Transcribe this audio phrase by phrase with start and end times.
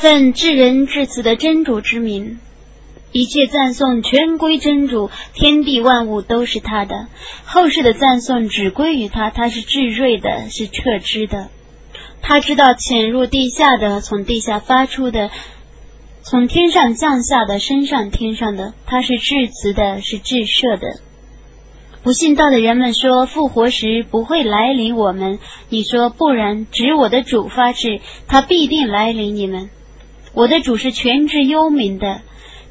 [0.00, 2.38] 奉至仁至慈的真主之名，
[3.10, 7.08] 一切赞颂全归真主，天地万物都是他的。
[7.44, 11.48] 后世的赞颂只归于他，他是至睿的，是彻知的。
[12.22, 15.32] 他知道潜入地下的，从地下发出的，
[16.22, 18.74] 从天上降下的，升上天上的。
[18.86, 21.00] 他是至慈的，是至赦的。
[22.04, 25.40] 不信道的人们说复活时不会来临我们，
[25.70, 29.70] 你说不然，指我的主发誓，他必定来临你们。
[30.38, 32.22] 我的主是全知幽冥的，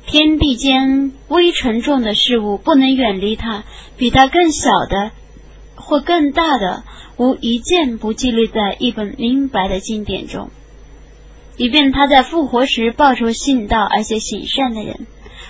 [0.06, 3.66] 天地间微沉重的事物不能远离他，
[3.98, 5.12] 比他更小的
[5.76, 6.86] 或更大的。
[7.18, 10.50] 无一件不记录在一本明白的经典中，
[11.58, 15.06] 以便他在复活时报仇信道而且行善的人，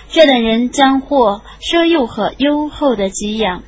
[0.08, 3.62] 这等人将获奢佑和优厚的给养。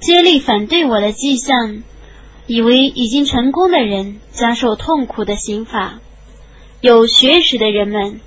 [0.00, 1.84] 接力反对我的迹象，
[2.48, 6.00] 以为已经成功的人将受痛苦的刑罚。
[6.80, 8.20] 有学识的人们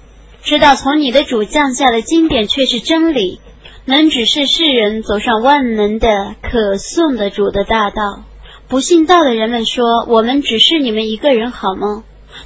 [0.43, 3.39] 知道，从你的主降下的经典却是真理。
[3.85, 8.23] 能指示世人走上万能的可颂的主的大道。
[8.69, 12.03] 不信道的人们说：“我们只是你们一个人，好吗？”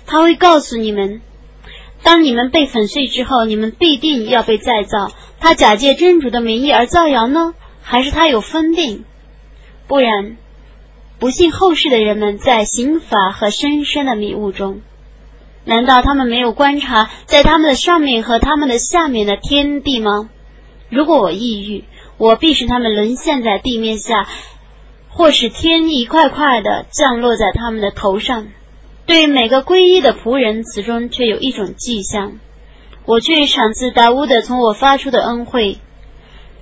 [0.07, 1.21] 他会告诉你们：
[2.01, 5.11] 当你们被粉碎之后，你们必定要被再造。
[5.39, 9.03] 他假借真主的名义而造谣呢，还是他有分定？
[9.87, 10.37] 不然，
[11.19, 14.81] 不信后世的人们在刑法和深深的迷雾中，
[15.67, 20.29] 难道他们没有观察在他们的上面和他们的下面的天地吗？
[20.89, 21.83] 如果我抑郁，
[22.17, 24.29] 我必使他们沦陷在地面下，
[25.09, 28.47] 或使天一块块的降落在他们的头上。
[29.05, 32.39] 对每个皈依的仆人，此中却有一种迹象：
[33.05, 35.79] 我却赏赐达乌的从我发出的恩惠。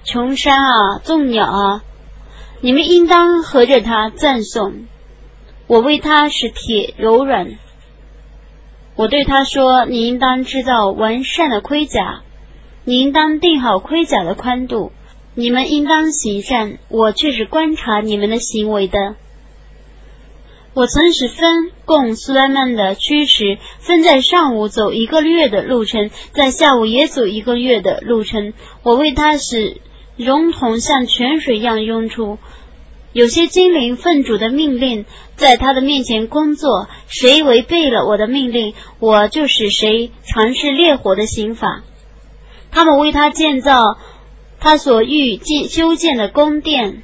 [0.03, 1.83] 穷山啊，众鸟啊，
[2.59, 4.85] 你们应当合着他赞颂。
[5.67, 7.59] 我为他使铁柔软。
[8.95, 12.21] 我对他说：“你应当制造完善的盔甲。”
[12.87, 14.91] 你应当定好盔甲的宽度，
[15.33, 19.15] 你们应当行善，我却是观察你们的行为的。
[20.75, 28.53] 我曾使分供苏莱曼的驱使，分在上午走一个月的路程，在下午也走一个月的路程。
[28.83, 29.81] 我为他使
[30.15, 32.37] 熔铜像泉水一样涌出。
[33.15, 35.05] 有些精灵奉主的命令，
[35.37, 41.81] 在他的面前工作，谁违背了我的命令，我就使谁尝试烈火的刑法。
[42.71, 43.79] 他们为他建造
[44.59, 47.03] 他所欲建修建的宫殿、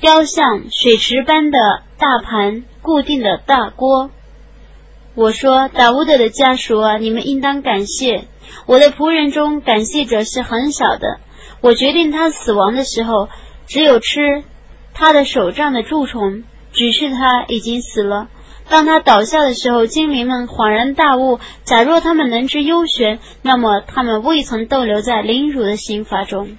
[0.00, 1.58] 雕像、水池般的
[1.98, 4.08] 大盘、固定的大锅。
[5.14, 8.24] 我说：“达乌德的家属啊，你们应当感谢
[8.64, 11.20] 我的仆人中，感谢者是很少的。
[11.60, 13.28] 我决定他死亡的时候，
[13.66, 14.42] 只有吃
[14.94, 18.28] 他的手杖的蛀虫，只是他已经死了。”
[18.66, 26.56] 当他倒下的时候，精灵们恍然大悟：假若他们能知幽玄，那么他们未曾逗留在凌辱的刑罚中。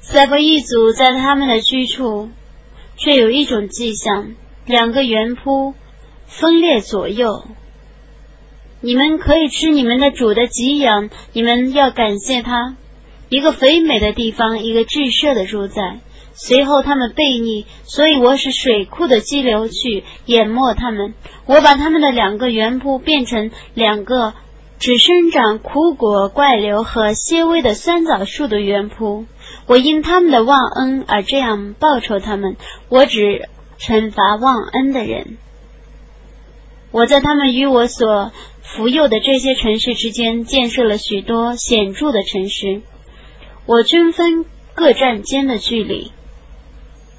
[0.00, 2.30] 赛博一族在他们的居处，
[2.96, 4.32] 却有一种迹象：
[4.64, 5.74] 两个圆铺
[6.26, 7.44] 分裂左右。
[8.80, 12.76] 你们可以吃你们的主的给养，你们要感谢他。
[13.28, 16.00] 一个肥美的地方，一个至赦的住宅。
[16.36, 21.14] 随后他们背逆，所以我使水库的激流去淹没他们。
[21.46, 24.34] 我把他们的两个原铺变成两个
[24.80, 29.26] 只生长苦果、怪瘤和些微的酸枣树的原铺。
[29.66, 32.56] 我因他们的忘恩而这样报酬他们。
[32.88, 33.48] 我只
[33.78, 35.38] 惩罚忘恩的人。
[36.90, 42.82] 我在他们与我所服佑的这些城市之间建设了许多显著的城市。
[43.66, 44.44] 我均分
[44.74, 46.12] 各站间的距离。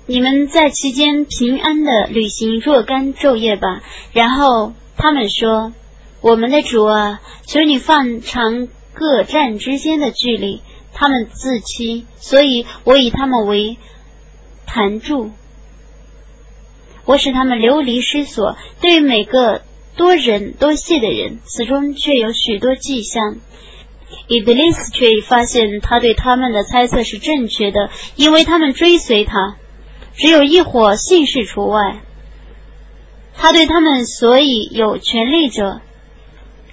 [0.06, 3.81] 你们在其间平安的履行若干昼夜吧。
[4.13, 5.73] 然后他们说
[6.22, 10.61] ：“我们的主啊，求你放长各站之间的距离。”
[10.97, 13.77] 他们自欺，所以我以他们为
[14.66, 15.31] 弹柱，
[17.03, 18.56] 我使他们流离失所。
[18.79, 19.63] 对于每个
[19.98, 23.39] 多忍多谢的人，此中却有许多迹象。
[24.27, 29.57] 伊德利斯却发现他对他们的猜测是正确的，因为他们追随他。
[30.15, 32.01] 只有一伙姓氏除外，
[33.35, 35.81] 他对他们所以有权利者，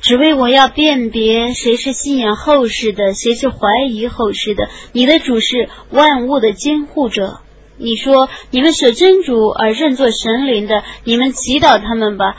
[0.01, 3.57] 只为我要辨别谁是信仰后世的，谁是怀
[3.91, 4.69] 疑后世的。
[4.93, 7.41] 你的主是万物的监护者。
[7.79, 12.37] 你说你们舍真主而认作神灵的，你们祈祷他们吧。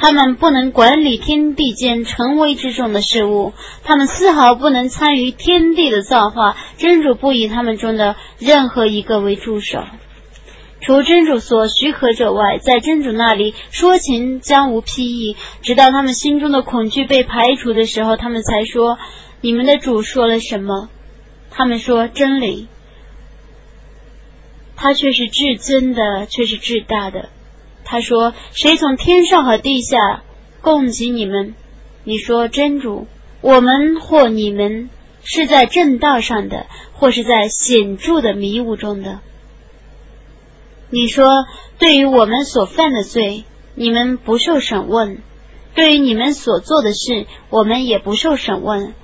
[0.00, 3.52] 他们不能管理天地间成为之中的事物，
[3.84, 6.56] 他们丝毫不能参与天地的造化。
[6.78, 9.84] 真主不以他们中的任何一个为助手。
[10.80, 15.36] 除真主所许可者外，在真主那里说情将无裨益。
[15.60, 18.98] 直到他们心中的恐惧被排除的时候，他们才说
[19.42, 20.88] ：“你们的主说了什么？”
[21.52, 22.68] 他们说：“真理。”
[24.76, 27.28] 他却是至尊的，却是至大的。
[27.84, 30.22] 他说：“谁从天上和地下
[30.60, 31.54] 供给你们？”
[32.04, 33.06] 你说：“真主，
[33.40, 34.90] 我们或你们
[35.22, 39.20] 是在正道上的，或是在显著的迷雾中的。”
[40.92, 41.46] 你说，
[41.78, 43.44] 对于我们所犯的罪，
[43.74, 45.18] 你们不受审问；
[45.74, 48.94] 对于你们所做的事，我们也不受审问。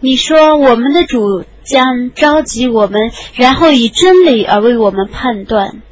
[0.00, 3.00] 你说，我们的主将召集我们，
[3.34, 5.82] 然后以真理而为我们判断。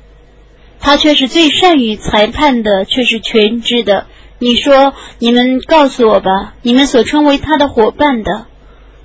[0.85, 4.07] 他却是最善于裁判的，却是全知的。
[4.39, 8.45] 你说，你们告诉我吧，你们所称为他的伙伴的。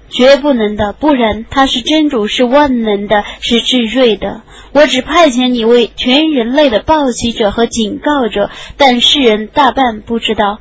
[0.10, 4.42] 绝不能的，不然他是真主，是万能的，是至睿的。
[4.74, 10.60] 我只派遣你为全人类的报喜者和警告者，但世人大半不知道。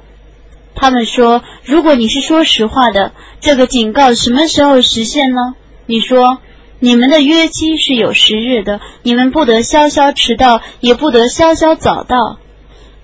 [0.76, 3.10] 他们说，如果你是说实话的，
[3.40, 5.56] 这个警告什么时候实现呢？
[5.86, 6.38] 你说，
[6.80, 12.38] 你们的约期是有时日的，你们不得稍稍迟到，也不得稍稍早到。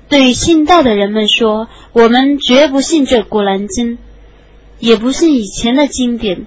[0.09, 3.99] 对信道的人们说，我们绝不信这古兰经。
[4.81, 6.47] 也不信以前的经典。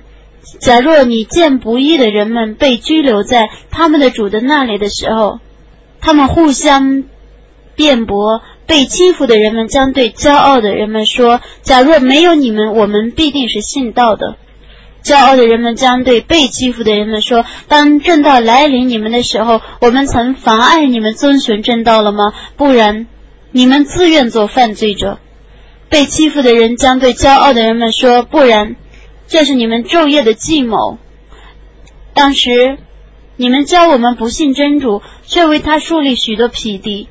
[0.60, 5.40] 假若你见不义的人们被拘留在他们的主的那里的时候，
[6.00, 7.06] 他们互相
[7.76, 14.36] 辩驳；被欺负的人们将对骄傲的人们说：“假若没有你们，我们必定是信道的。”
[15.08, 22.34] 骄傲的人们将对被欺负的人们说：“当正道来临你们的时候，我们曾妨碍你们遵循正道了吗？
[22.58, 23.08] 不然，
[23.52, 25.20] 你们自愿做犯罪者。”
[25.90, 28.76] 被欺负的人将对骄傲的人们说：“不然，
[29.30, 30.98] 这是你们昼夜的计谋。
[32.14, 32.78] 当时，
[33.38, 37.08] 你们教我们不信真主，却为他树立许多匹敌。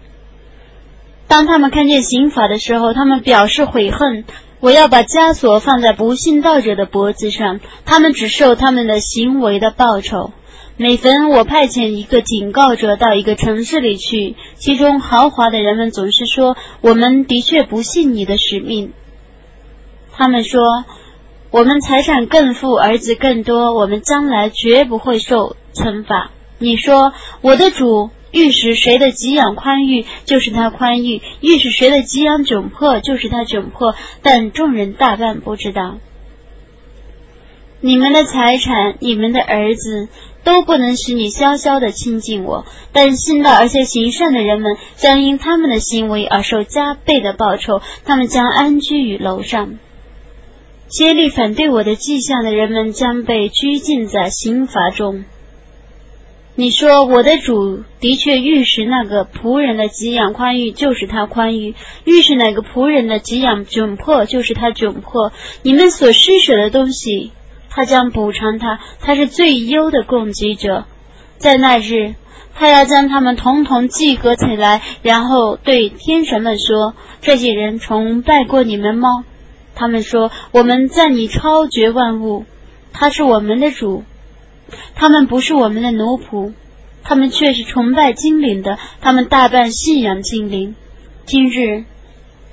[1.28, 4.24] 当他们看见刑法的时候，他们表示悔恨。
[4.66, 10.32] 我要把枷锁放在不信道者的脖子上，他们只受他们的行为的报酬。”
[10.76, 18.92] 每逢我派遣一个警告者到一个城市里去，其中豪华的人们总是说：“我们的确不信你的使命。”
[20.12, 20.84] 他们说
[21.52, 35.96] ：“我们财产更富，儿子更多，我们将来绝不会受惩罚。”你说：“我的主欲使谁的给养宽裕，就是他宽裕；欲使谁的给养窘迫，就是他窘迫。”但众人大半不知道，
[37.80, 40.08] 你们的财产，你们的儿子。
[40.46, 49.80] 都不能使你潇潇的亲近我，但信道而且行善的人们将因他们的行为而受加倍的报酬，他们将安居于楼上。
[50.86, 55.24] 竭力反对我的迹象的人们将被拘禁在刑罚中。
[56.56, 61.74] 你说我的主的确欲使那个仆人的给养宽裕，就是他宽裕；
[62.04, 65.32] 欲使哪个仆人的给养窘迫，就是他窘迫。
[65.62, 67.30] 你们所施舍的东西。
[67.68, 70.86] 他将补偿他，他是最优的供给者。
[71.36, 72.14] 在那日，
[72.54, 79.26] 他要将他们统统集合起来，然后对天神们说：“这些人崇拜过你们吗？”
[79.76, 82.46] 他们说：“我们赞你超绝万物，
[82.94, 84.04] 他是我们的主。
[84.94, 86.52] 他们不是我们的奴仆，
[87.02, 88.78] 他们却是崇拜精灵的。
[89.00, 90.74] 他们大半信仰精灵。
[91.24, 91.84] 今日。”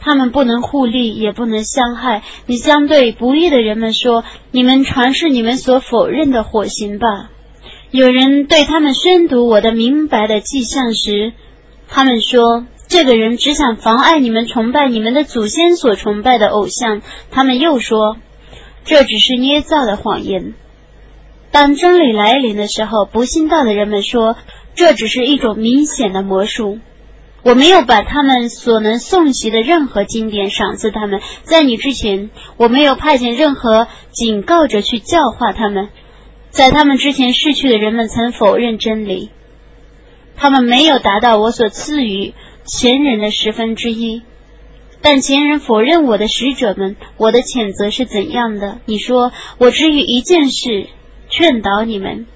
[0.06, 2.24] 他们不能互利，也不能相害。
[2.46, 7.30] 你将对不义的人们说：“你们传示你们所否认的火刑吧。”
[7.90, 11.32] 有人对他们宣读我的明白的迹象时，
[11.88, 18.18] 他们说：“这个人只想妨碍你们崇拜你们的祖先所崇拜的偶像。”他们又说
[18.84, 20.54] ：“这只是捏造的谎言。”
[21.54, 24.36] 当真理来临的时候，不信道的人们说
[24.74, 26.80] ：“这只是一种明显的魔术。”
[27.46, 35.90] 我没有把他们所能诵习的任何经典赏赐他们，在你之前，我没有派遣任何警告者去教化他们。
[36.50, 39.30] 在他们之前逝去的人们曾否认真理，
[40.36, 42.34] 他们没有达到我所赐予
[42.66, 44.24] 前人的十分之一。
[45.02, 48.80] 但前人否认我的使者们，我的谴责是怎样的？
[48.86, 50.88] 你说我只于一件事
[51.36, 52.28] 劝导你们。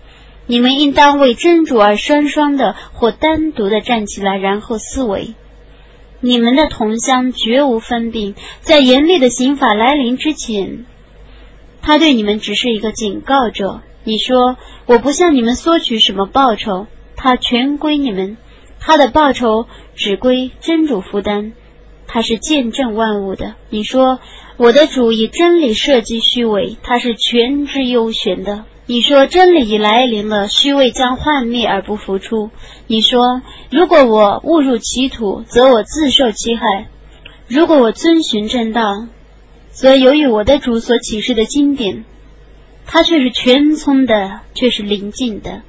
[0.47, 5.35] 你们应当为真主而双双的或单独的站起来，然后思维。
[6.19, 10.85] 你们的同乡绝无分病，在严厉的刑法来临之前，
[11.81, 13.81] 他对你们只是一个警告者。
[14.03, 18.37] 你说我不向你们索取什么报酬，他全归你们，
[18.79, 21.51] 他的报酬只归真主负担，
[22.07, 23.55] 他是见证万物的。
[23.69, 24.19] 你说
[24.55, 28.63] 我的主以真理设计虚伪，他是全知幽玄的。
[28.89, 32.51] 你说真理已来临了，虚伪将幻灭而不复出。
[32.87, 36.85] 你说，如果我误入歧途，则我自受其害；
[37.49, 39.07] 如果我遵循正道，
[39.71, 42.05] 则由于我的主所启示的经典，
[42.85, 45.63] 它却是全村的，却是临近的。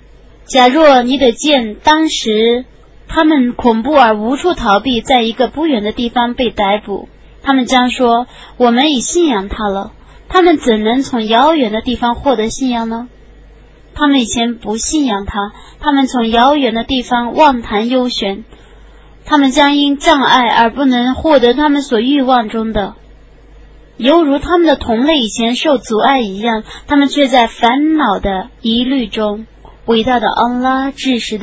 [0.44, 2.64] 假若你得见当时
[3.08, 7.08] 他们恐怖而无处逃避，在一个不远的地方被逮捕，
[7.42, 9.90] 他们将说：“我们已信仰他了。”
[10.28, 13.08] 他们怎能从遥远的地方获得信仰呢？
[13.94, 18.44] 他们以前不信仰他，他们从遥远的地方妄谈幽玄，
[19.24, 22.94] 他们将因障碍而不能获得他们所欲望中的，
[23.96, 29.46] 犹如他们的同类以前受阻碍一样，他们却在烦恼的疑虑中。
[29.86, 31.36] 伟大的安拉，至实的。